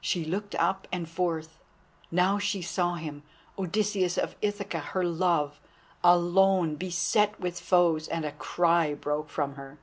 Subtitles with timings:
[0.00, 1.58] She looked up and forth.
[2.12, 3.24] Now she saw him,
[3.58, 5.60] Odysseus of Ithaca, her love,
[6.04, 9.78] alone, beset with foes, and a cry broke from her.